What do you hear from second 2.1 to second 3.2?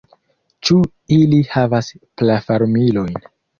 pafarmilojn?